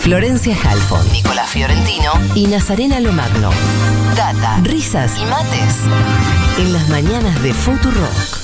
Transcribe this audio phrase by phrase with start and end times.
[0.00, 3.50] Florencia Halfon, Nicolás Fiorentino y Nazarena Lomagno.
[4.16, 5.86] Data, risas y mates
[6.58, 8.40] en las mañanas de Futurock.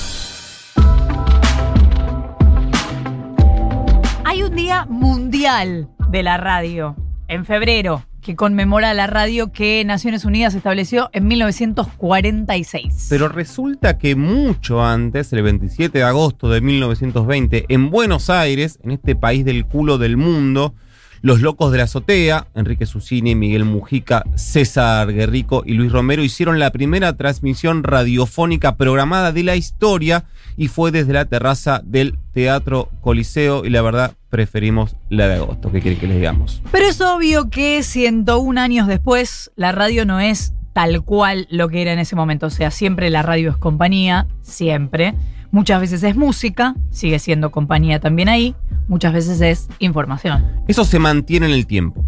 [4.25, 6.95] Hay un día mundial de la radio
[7.27, 13.07] en febrero que conmemora la radio que Naciones Unidas estableció en 1946.
[13.09, 18.91] Pero resulta que mucho antes, el 27 de agosto de 1920, en Buenos Aires, en
[18.91, 20.75] este país del culo del mundo,
[21.21, 26.59] los locos de la azotea, Enrique Susini, Miguel Mujica, César Guerrico y Luis Romero hicieron
[26.59, 30.25] la primera transmisión radiofónica programada de la historia
[30.57, 35.71] y fue desde la terraza del Teatro Coliseo y la verdad preferimos la de agosto.
[35.71, 36.61] ¿Qué quiere que les digamos?
[36.71, 41.81] Pero es obvio que 101 años después la radio no es tal cual lo que
[41.81, 42.47] era en ese momento.
[42.47, 45.15] O sea, siempre la radio es compañía, siempre.
[45.51, 48.55] Muchas veces es música, sigue siendo compañía también ahí.
[48.87, 50.45] Muchas veces es información.
[50.67, 52.05] Eso se mantiene en el tiempo.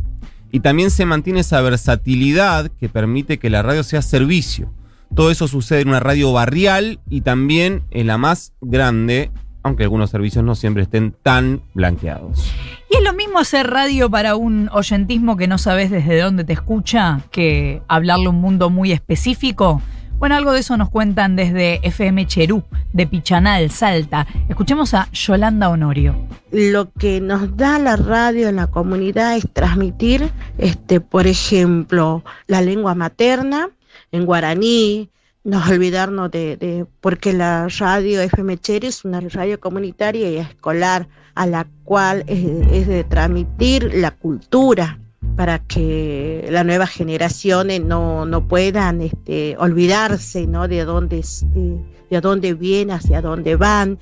[0.51, 4.73] Y también se mantiene esa versatilidad que permite que la radio sea servicio.
[5.15, 9.31] Todo eso sucede en una radio barrial y también en la más grande,
[9.63, 12.51] aunque algunos servicios no siempre estén tan blanqueados.
[12.91, 16.53] Y es lo mismo hacer radio para un oyentismo que no sabes desde dónde te
[16.53, 19.81] escucha que hablarle un mundo muy específico.
[20.19, 24.27] Bueno, algo de eso nos cuentan desde FM Cherú, de Pichanal, Salta.
[24.49, 26.13] Escuchemos a Yolanda Honorio.
[26.51, 32.61] Lo que nos da la radio en la comunidad es transmitir, este, por ejemplo, la
[32.61, 33.69] lengua materna
[34.11, 35.09] en guaraní,
[35.45, 41.45] no olvidarnos de, porque la radio FM Cherú es una radio comunitaria y escolar a
[41.45, 44.99] la cual es de transmitir la cultura
[45.39, 50.67] para que las nuevas generaciones no, no puedan este, olvidarse ¿no?
[50.67, 51.23] de, dónde,
[51.53, 53.97] de, de dónde vienen, hacia dónde van.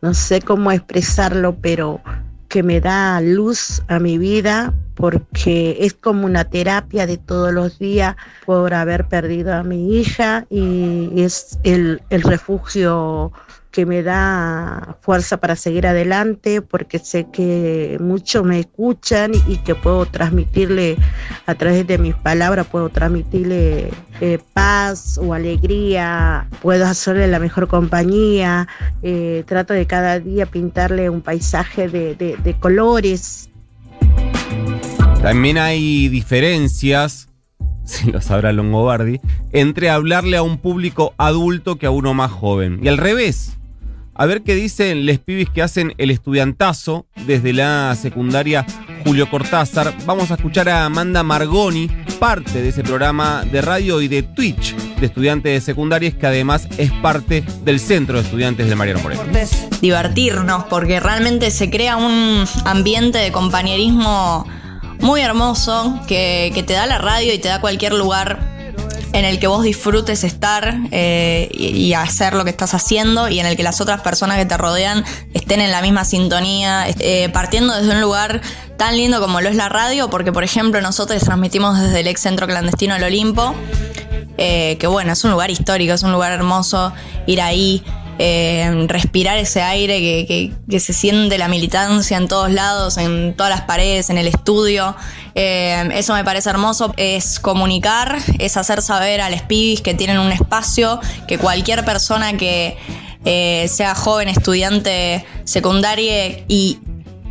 [0.00, 2.00] No sé cómo expresarlo, pero
[2.48, 7.78] que me da luz a mi vida porque es como una terapia de todos los
[7.78, 13.30] días por haber perdido a mi hija y es el, el refugio
[13.72, 19.74] que me da fuerza para seguir adelante porque sé que muchos me escuchan y que
[19.74, 20.96] puedo transmitirle
[21.46, 23.90] a través de mis palabras, puedo transmitirle
[24.20, 28.68] eh, paz o alegría, puedo hacerle la mejor compañía,
[29.02, 33.48] eh, trato de cada día pintarle un paisaje de, de, de colores.
[35.22, 37.28] También hay diferencias
[37.84, 39.20] si lo sabrá Longobardi,
[39.52, 42.80] entre hablarle a un público adulto que a uno más joven.
[42.82, 43.58] Y al revés,
[44.14, 48.66] a ver qué dicen les pibis que hacen el estudiantazo desde la secundaria
[49.04, 49.94] Julio Cortázar.
[50.06, 54.76] Vamos a escuchar a Amanda Margoni, parte de ese programa de radio y de Twitch
[54.76, 59.22] de estudiantes de secundarias, que además es parte del centro de estudiantes de Mariano Moreno.
[59.80, 64.46] Divertirnos, porque realmente se crea un ambiente de compañerismo
[65.00, 68.51] muy hermoso que, que te da la radio y te da cualquier lugar
[69.12, 73.46] en el que vos disfrutes estar eh, y, hacer lo que estás haciendo y en
[73.46, 77.74] el que las otras personas que te rodean estén en la misma sintonía, eh, partiendo
[77.74, 78.40] desde un lugar
[78.78, 82.22] tan lindo como lo es la radio, porque por ejemplo nosotros transmitimos desde el ex
[82.22, 83.54] centro clandestino El Olimpo,
[84.38, 86.92] eh, que bueno, es un lugar histórico, es un lugar hermoso
[87.26, 87.84] ir ahí.
[88.18, 93.62] Eh, respirar ese aire que, se siente la militancia en todos lados, en todas las
[93.62, 94.94] paredes, en el estudio.
[95.34, 96.92] Eh, eso me parece hermoso.
[96.96, 102.36] Es comunicar, es hacer saber a los pibis que tienen un espacio, que cualquier persona
[102.36, 102.76] que
[103.24, 106.80] eh, sea joven, estudiante secundaria y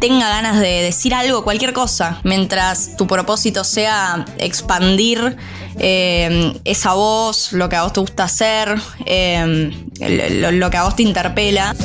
[0.01, 5.37] tenga ganas de decir algo, cualquier cosa, mientras tu propósito sea expandir
[5.77, 8.75] eh, esa voz, lo que a vos te gusta hacer,
[9.05, 9.71] eh,
[10.41, 11.75] lo, lo, que a vos te interpela.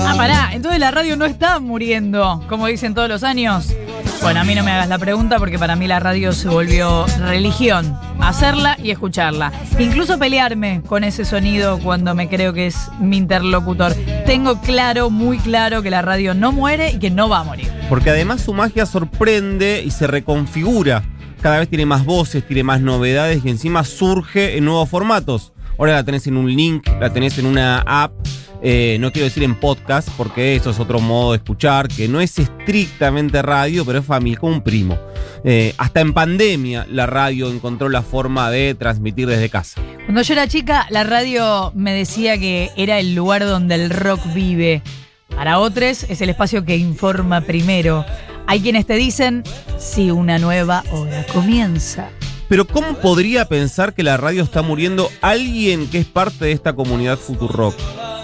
[0.00, 3.66] Ah, pará, entonces la radio no está muriendo, como dicen todos los años.
[4.22, 7.06] Bueno, a mí no me hagas la pregunta porque para mí la radio se volvió
[7.18, 7.98] religión.
[8.20, 9.52] Hacerla y escucharla.
[9.80, 13.94] Incluso pelearme con ese sonido cuando me creo que es mi interlocutor.
[14.24, 17.68] Tengo claro, muy claro que la radio no muere y que no va a morir.
[17.88, 21.02] Porque además su magia sorprende y se reconfigura.
[21.40, 25.52] Cada vez tiene más voces, tiene más novedades y encima surge en nuevos formatos.
[25.76, 28.12] Ahora la tenés en un link, la tenés en una app.
[28.64, 32.20] Eh, no quiero decir en podcast, porque eso es otro modo de escuchar, que no
[32.20, 34.96] es estrictamente radio, pero es familia, como un primo.
[35.44, 39.80] Eh, hasta en pandemia la radio encontró la forma de transmitir desde casa.
[40.04, 44.20] Cuando yo era chica, la radio me decía que era el lugar donde el rock
[44.32, 44.82] vive.
[45.34, 48.04] Para otros es el espacio que informa primero.
[48.46, 49.42] Hay quienes te dicen
[49.78, 52.10] si una nueva hora comienza.
[52.48, 56.74] Pero ¿cómo podría pensar que la radio está muriendo alguien que es parte de esta
[56.74, 57.74] comunidad Futurock?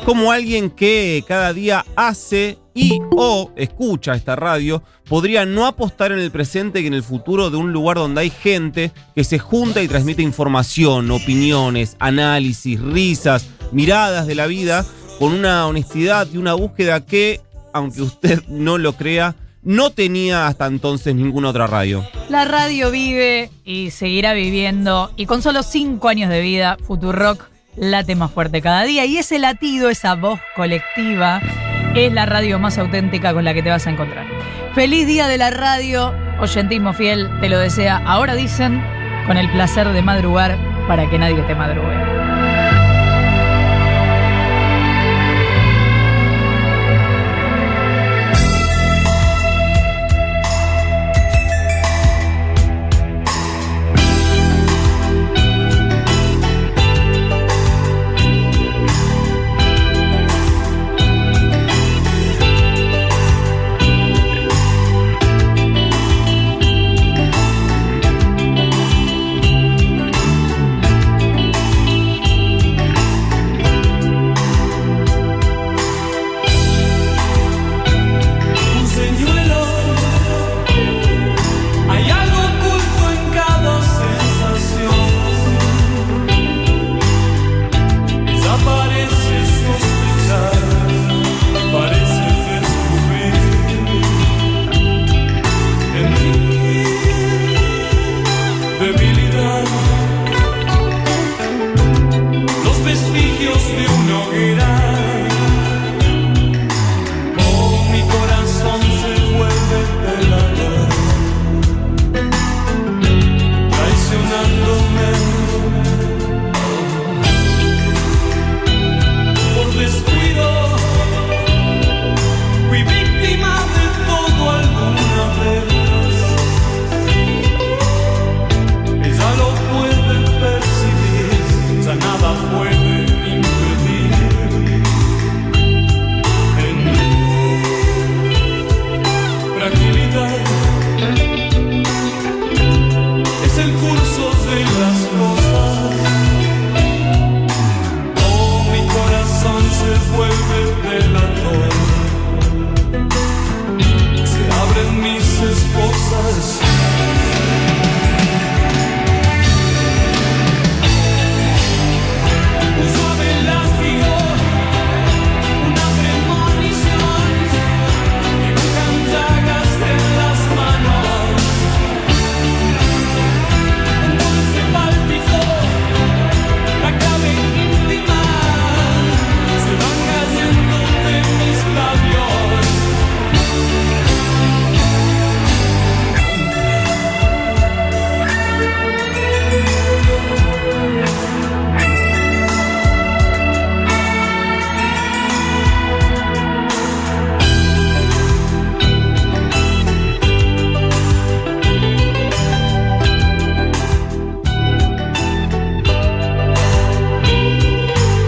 [0.05, 6.21] Como alguien que cada día hace y o escucha esta radio podría no apostar en
[6.21, 9.83] el presente y en el futuro de un lugar donde hay gente que se junta
[9.83, 14.87] y transmite información, opiniones, análisis, risas, miradas de la vida
[15.19, 17.41] con una honestidad y una búsqueda que,
[17.73, 22.07] aunque usted no lo crea, no tenía hasta entonces ninguna otra radio.
[22.29, 28.15] La radio vive y seguirá viviendo y con solo cinco años de vida, Futurock late
[28.15, 31.41] más fuerte cada día y ese latido, esa voz colectiva,
[31.95, 34.27] es la radio más auténtica con la que te vas a encontrar.
[34.75, 38.03] Feliz día de la radio, oyentismo fiel, te lo desea.
[38.07, 38.83] Ahora dicen,
[39.27, 42.08] con el placer de madrugar para que nadie te madrugue.